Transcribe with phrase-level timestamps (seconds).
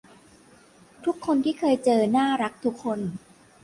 [1.05, 2.99] ทุกคนที่เคยเจอน่ารักทุกคน